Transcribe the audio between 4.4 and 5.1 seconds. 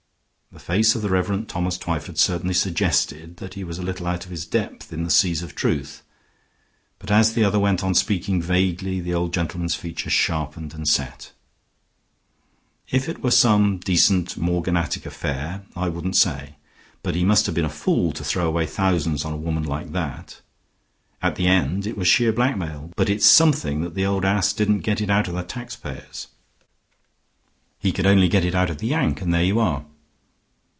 depth in the